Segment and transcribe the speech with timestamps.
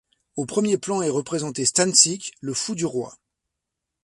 [0.35, 3.13] Au premier plan est représenté Stańczyk, le fou du roi.